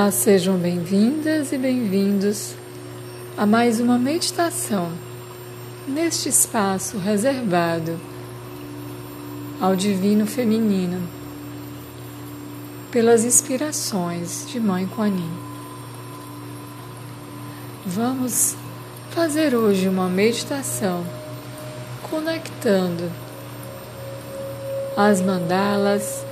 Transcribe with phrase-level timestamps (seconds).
[0.00, 2.54] Olá, sejam bem-vindas e bem-vindos
[3.36, 4.90] a mais uma meditação
[5.86, 8.00] neste espaço reservado
[9.60, 11.06] ao Divino Feminino
[12.90, 15.38] pelas inspirações de Mãe Kuan Yin.
[17.84, 18.56] Vamos
[19.10, 21.04] fazer hoje uma meditação
[22.10, 23.12] conectando
[24.96, 26.24] as mandalas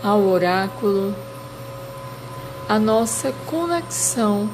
[0.00, 1.12] ao oráculo
[2.68, 4.48] a nossa conexão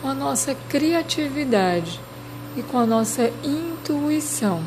[0.00, 2.00] com a nossa criatividade
[2.56, 4.62] e com a nossa intuição.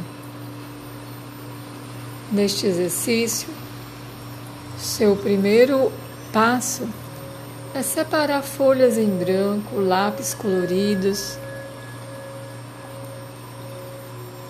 [2.31, 3.49] Neste exercício,
[4.77, 5.91] seu primeiro
[6.31, 6.87] passo
[7.75, 11.37] é separar folhas em branco, lápis coloridos.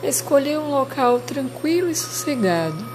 [0.03, 2.92] Escolher um local tranquilo e sossegado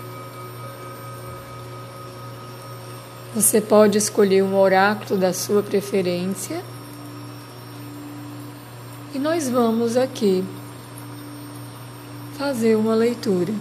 [3.38, 6.60] Você pode escolher um oráculo da sua preferência.
[9.14, 10.44] E nós vamos aqui
[12.36, 13.54] fazer uma leitura.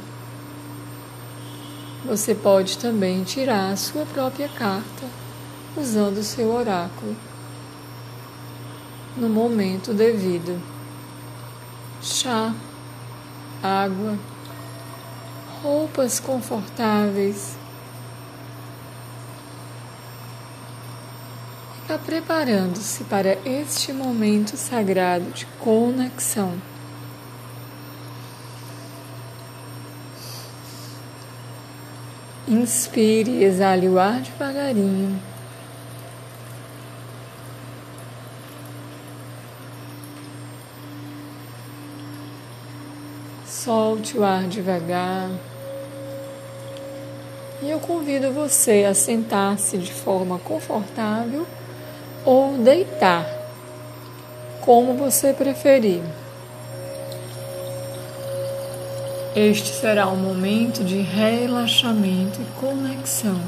[2.08, 5.06] Você pode também tirar a sua própria carta
[5.78, 7.16] usando o seu oráculo
[9.16, 10.60] no momento devido.
[12.02, 12.52] Chá,
[13.62, 14.18] água,
[15.62, 17.56] roupas confortáveis
[21.98, 26.54] está preparando-se para este momento sagrado de conexão.
[32.48, 35.20] Inspire e exale o ar devagarinho.
[43.46, 45.30] Solte o ar devagar.
[47.62, 51.46] E eu convido você a sentar-se de forma confortável
[52.28, 53.26] ou deitar,
[54.60, 56.02] como você preferir.
[59.34, 63.40] Este será um momento de relaxamento e conexão.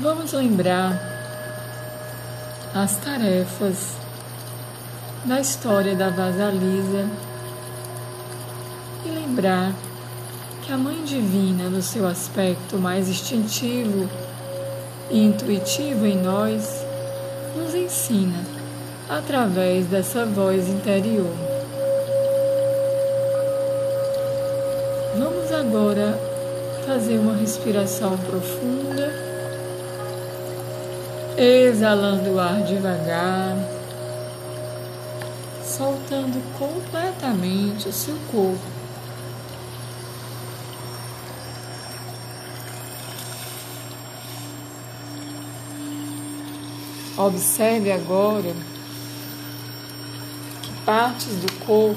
[0.00, 1.00] Vamos lembrar
[2.74, 3.94] as tarefas
[5.24, 7.08] da história da Vasalisa
[9.04, 9.72] e lembrar
[10.66, 14.10] que a Mãe Divina, no seu aspecto mais instintivo
[15.08, 16.84] e intuitivo em nós,
[17.54, 18.44] nos ensina
[19.08, 21.32] através dessa voz interior.
[25.16, 26.18] Vamos agora
[26.84, 29.12] fazer uma respiração profunda,
[31.38, 33.56] exalando o ar devagar,
[35.64, 38.75] soltando completamente o seu corpo
[47.18, 48.52] Observe agora
[50.62, 51.96] que partes do corpo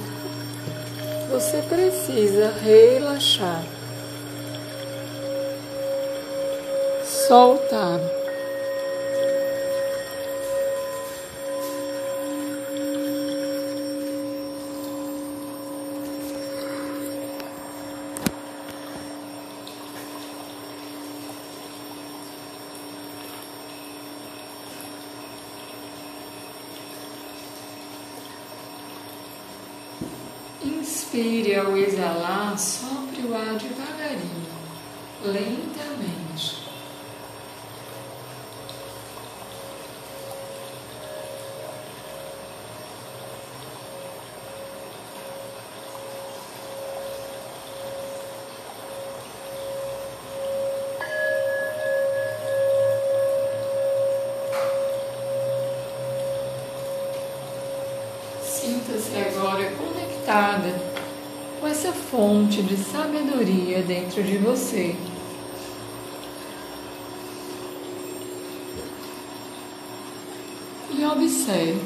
[1.29, 3.63] você precisa relaxar,
[7.05, 8.18] soltar.
[31.11, 34.45] Inspire ao exalar, sopre o ar devagarinho,
[35.25, 36.59] lentamente.
[58.43, 60.98] Sinta-se agora conectada
[61.59, 64.95] com essa fonte de sabedoria dentro de você.
[70.97, 71.81] E observe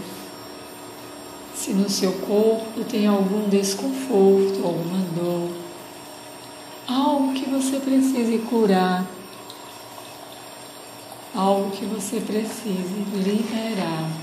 [1.55, 5.49] se no seu corpo tem algum desconforto, alguma dor,
[6.87, 9.05] algo que você precise curar,
[11.33, 14.22] algo que você precise liberar.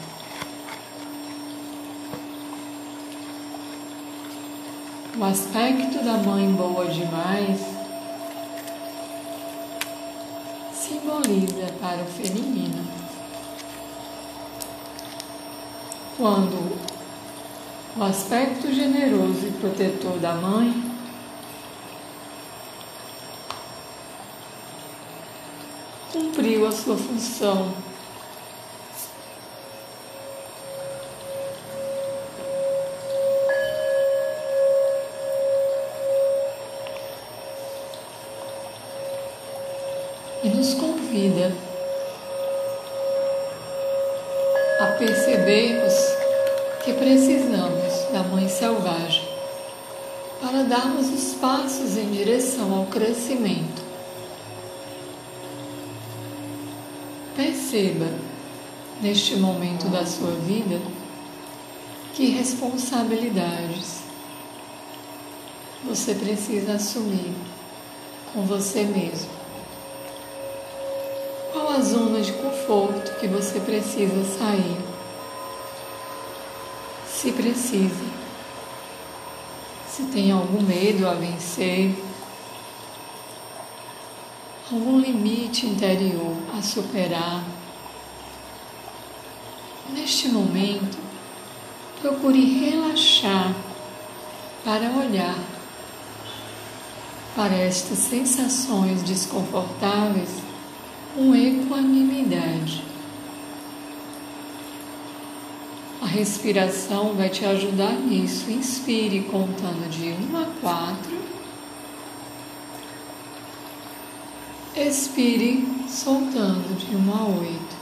[5.20, 7.60] o aspecto da mãe boa demais
[10.72, 12.82] simboliza para o feminino.
[16.16, 16.74] Quando
[17.98, 20.90] o aspecto generoso e protetor da mãe
[26.10, 27.74] cumpriu a sua função
[41.20, 41.52] convida
[44.80, 45.92] a percebermos
[46.82, 49.28] que precisamos da Mãe Selvagem
[50.40, 53.82] para darmos os passos em direção ao crescimento.
[57.36, 58.08] Perceba,
[59.02, 60.80] neste momento da sua vida,
[62.14, 64.00] que responsabilidades
[65.84, 67.34] você precisa assumir
[68.32, 69.39] com você mesmo.
[71.70, 74.76] A zona de conforto que você precisa sair?
[77.08, 78.10] Se precisa
[79.88, 81.94] se tem algum medo a vencer,
[84.70, 87.44] algum limite interior a superar.
[89.90, 90.98] Neste momento,
[92.00, 93.54] procure relaxar
[94.64, 95.38] para olhar
[97.36, 100.49] para estas sensações desconfortáveis
[101.20, 102.82] com equanimidade.
[106.00, 108.50] A respiração vai te ajudar nisso.
[108.50, 111.18] Inspire contando de 1 a 4.
[114.74, 117.76] Expire soltando de 1 a 8.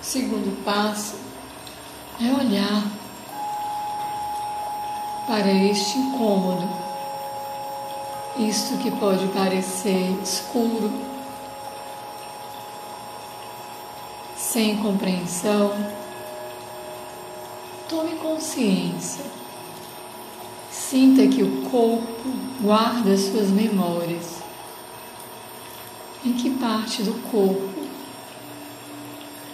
[0.00, 1.16] O segundo passo
[2.18, 2.82] é olhar
[5.26, 6.79] para este incômodo,
[8.48, 10.90] isto que pode parecer escuro
[14.36, 15.72] sem compreensão,
[17.88, 19.24] tome consciência.
[20.70, 24.40] Sinta que o corpo guarda suas memórias.
[26.24, 27.70] Em que parte do corpo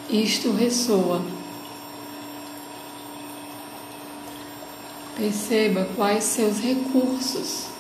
[0.08, 1.22] isto ressoa?
[5.16, 7.75] Perceba quais seus recursos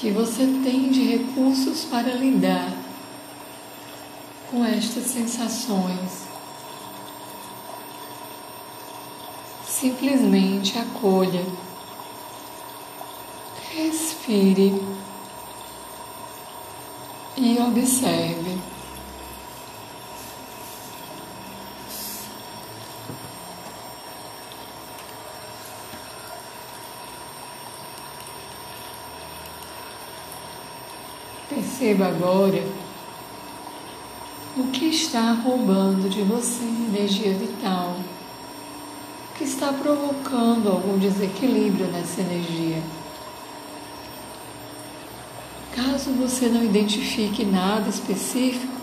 [0.00, 2.72] que você tem de recursos para lidar
[4.50, 6.24] com estas sensações.
[9.66, 11.44] Simplesmente acolha,
[13.74, 14.82] respire
[17.36, 18.49] e observe.
[31.80, 32.62] Perceba agora
[34.54, 37.96] o que está roubando de você energia vital,
[39.30, 42.82] o que está provocando algum desequilíbrio nessa energia.
[45.74, 48.76] Caso você não identifique nada específico,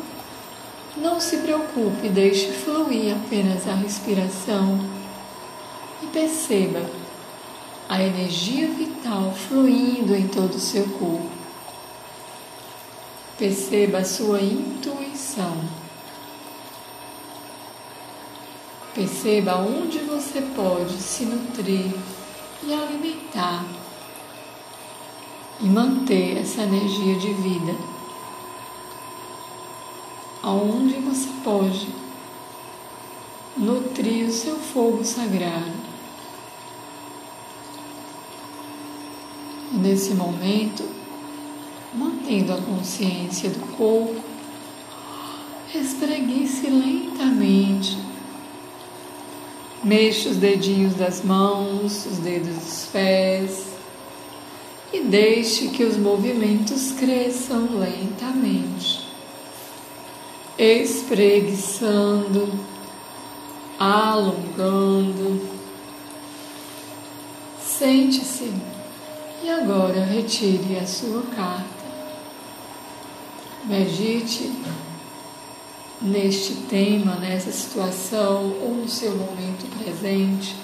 [0.97, 4.79] não se preocupe, deixe fluir apenas a respiração
[6.01, 6.81] e perceba
[7.87, 11.36] a energia vital fluindo em todo o seu corpo.
[13.37, 15.61] Perceba a sua intuição.
[18.95, 21.93] Perceba onde você pode se nutrir
[22.63, 23.63] e alimentar
[25.61, 27.75] e manter essa energia de vida.
[30.41, 31.87] Aonde você pode
[33.55, 35.71] nutrir o seu fogo sagrado.
[39.73, 40.96] E nesse momento,
[41.97, 44.21] mantendo a consciência do corpo,
[45.73, 47.97] espreguice lentamente.
[49.83, 53.77] Mexa os dedinhos das mãos, os dedos dos pés
[54.91, 59.07] e deixe que os movimentos cresçam lentamente,
[60.57, 62.49] espreguiçando,
[63.77, 65.57] alongando.
[67.59, 68.51] Sente-se
[69.43, 71.76] e agora retire a sua carta.
[73.65, 74.51] Medite
[76.01, 80.55] neste tema, nessa situação ou no seu momento presente.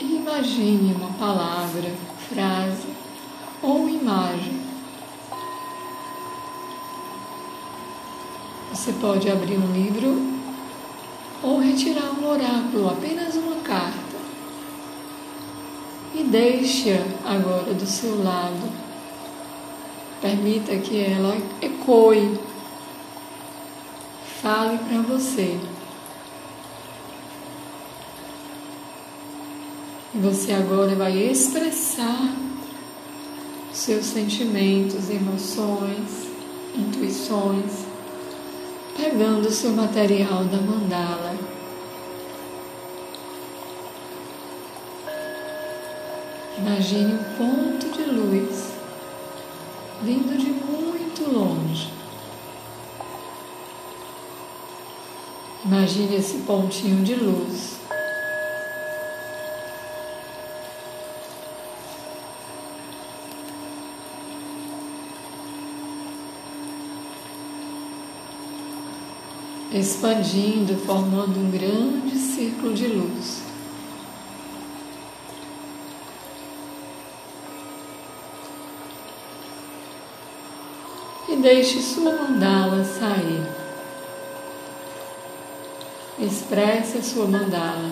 [0.00, 1.90] E imagine uma palavra,
[2.28, 2.88] frase
[3.62, 4.62] ou imagem.
[8.70, 10.34] Você pode abrir um livro
[11.42, 14.14] ou retirar um oráculo, apenas uma carta.
[16.14, 18.83] E deixe-a agora do seu lado
[20.24, 22.40] Permita que ela ecoe,
[24.40, 25.60] fale para você.
[30.14, 32.34] Você agora vai expressar
[33.70, 36.30] seus sentimentos, emoções,
[36.74, 37.84] intuições,
[38.96, 41.36] pegando o seu material da mandala.
[46.56, 48.74] Imagine um ponto de luz
[50.04, 51.90] vindo de muito longe.
[55.74, 57.80] Imagine esse pontinho de luz
[69.72, 73.42] expandindo, formando um grande círculo de luz.
[81.28, 83.63] E deixe sua mandala sair.
[86.18, 87.90] Expresse a sua mandala.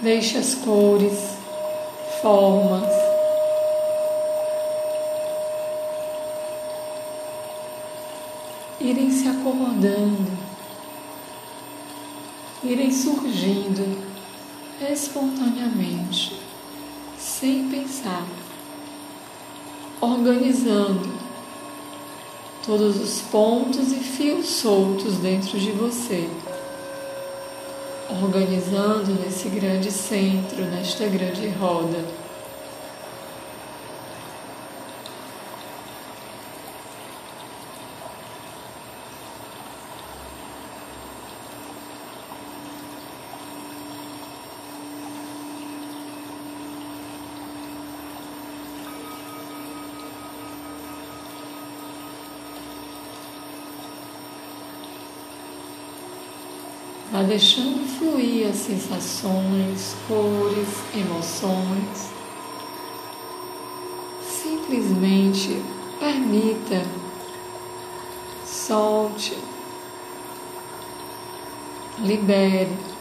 [0.00, 1.36] Deixe as cores,
[2.22, 2.90] formas,
[8.80, 10.26] irem se acomodando,
[12.64, 14.02] irem surgindo
[14.80, 16.40] espontaneamente,
[17.18, 18.26] sem pensar,
[20.00, 21.11] organizando
[22.64, 26.28] todos os pontos e fios soltos dentro de você,
[28.22, 32.21] organizando nesse grande centro, nesta grande roda.
[57.12, 62.10] Vá deixando fluir as sensações, cores, emoções.
[64.22, 65.62] Simplesmente
[66.00, 66.86] permita,
[68.46, 69.36] solte,
[71.98, 72.91] libere.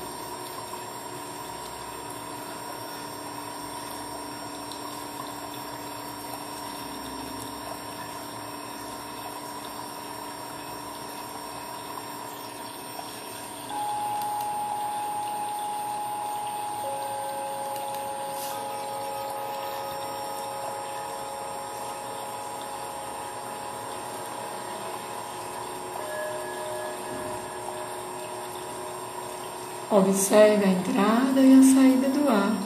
[29.93, 32.61] Observe a entrada e a saída do ar.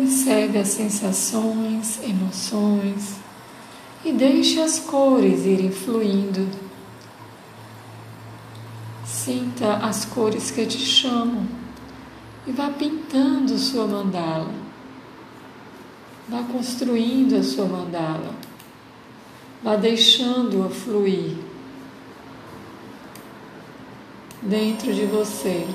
[0.00, 3.16] Observe as sensações, emoções
[4.02, 6.48] e deixe as cores irem fluindo.
[9.04, 11.46] Sinta as cores que te chamam
[12.46, 14.54] e vá pintando sua mandala.
[16.30, 18.34] Vá construindo a sua mandala.
[19.62, 21.36] Vá deixando-a fluir
[24.40, 25.66] dentro de você.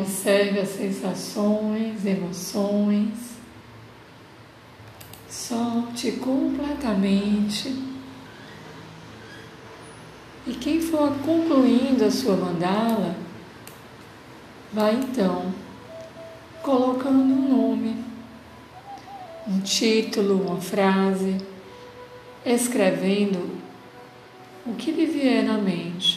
[0.00, 3.34] Observe as sensações, emoções.
[5.28, 7.74] Solte completamente.
[10.46, 13.16] E quem for concluindo a sua mandala,
[14.72, 15.54] vai então
[16.62, 17.96] colocando um nome,
[19.48, 21.38] um título, uma frase,
[22.44, 23.58] escrevendo
[24.66, 26.13] o que lhe vier na mente.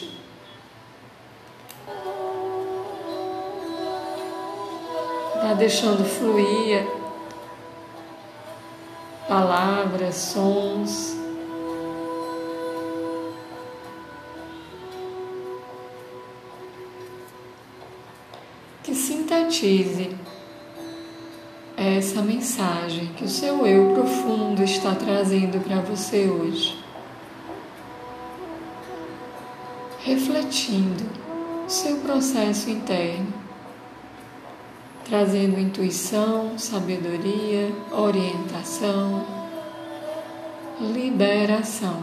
[5.48, 6.86] Vá deixando fluir
[9.26, 11.16] palavras vibrações.
[18.82, 20.14] Que sintetize
[21.78, 26.78] essa mensagem que o seu eu profundo está trazendo para você hoje.
[30.00, 31.06] Refletindo
[31.66, 33.47] seu processo interno,
[35.08, 39.24] trazendo intuição, sabedoria, orientação,
[40.80, 42.02] liberação.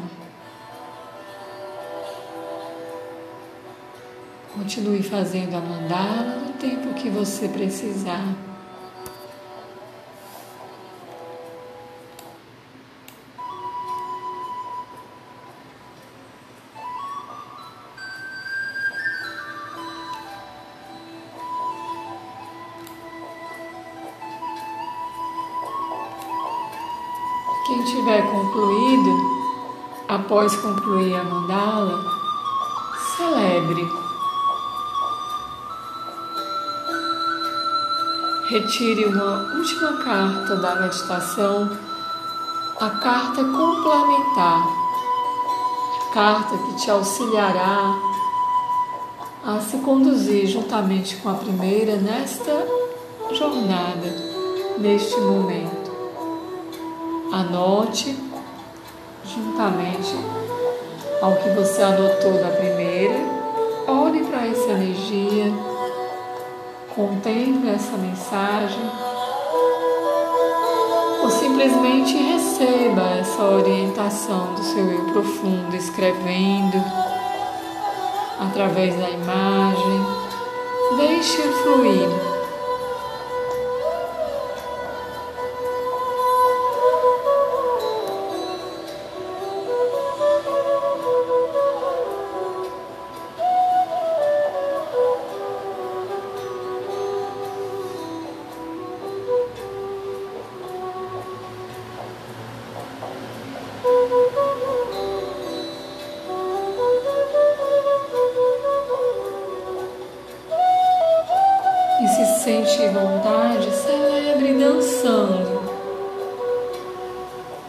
[4.55, 8.54] Continue fazendo a mandala no tempo que você precisar.
[27.65, 29.11] Quem tiver concluído,
[30.07, 32.05] após concluir a mandala,
[33.17, 33.89] celebre.
[38.47, 41.75] Retire uma última carta da meditação,
[42.79, 44.67] a carta complementar,
[46.01, 47.95] a carta que te auxiliará
[49.43, 52.67] a se conduzir juntamente com a primeira nesta
[53.31, 54.15] jornada,
[54.77, 55.74] neste momento.
[57.35, 58.17] Anote
[59.25, 60.15] juntamente
[61.21, 63.13] ao que você anotou da primeira,
[63.89, 65.51] olhe para essa energia,
[66.95, 68.89] contemple essa mensagem
[71.21, 76.81] ou simplesmente receba essa orientação do seu eu profundo, escrevendo
[78.39, 80.05] através da imagem.
[80.97, 82.34] Deixe fluir.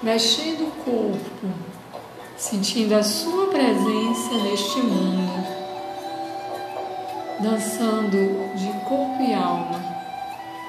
[0.06, 1.48] Mexendo o corpo,
[2.36, 5.44] sentindo a sua presença neste mundo,
[7.40, 8.16] dançando
[8.54, 9.84] de corpo e alma,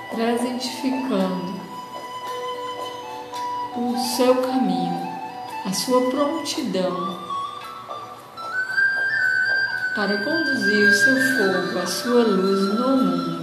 [0.10, 1.54] presentificando
[3.76, 5.08] o seu caminho,
[5.68, 7.20] a sua prontidão
[9.96, 13.37] para conduzir o seu fogo, a sua luz no mundo.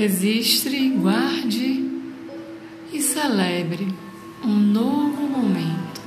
[0.00, 1.86] Registre, guarde
[2.90, 3.86] e celebre
[4.42, 6.00] um novo momento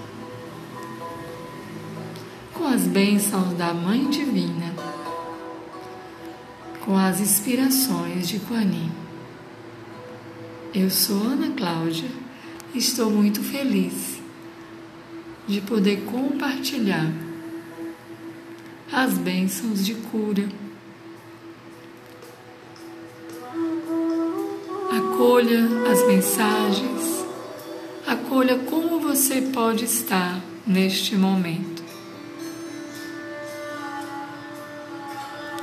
[2.55, 4.73] com as bênçãos da Mãe Divina,
[6.83, 8.91] com as inspirações de Quanim.
[10.73, 12.09] Eu sou Ana Cláudia
[12.73, 14.19] e estou muito feliz
[15.47, 17.13] de poder compartilhar
[18.91, 20.62] as bênçãos de cura
[25.23, 27.25] Acolha as mensagens,
[28.05, 31.81] acolha como você pode estar neste momento.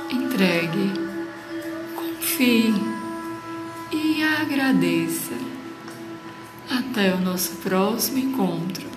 [0.09, 0.91] Entregue,
[1.95, 2.73] confie
[3.93, 5.35] e agradeça.
[6.67, 8.90] Até o nosso próximo encontro.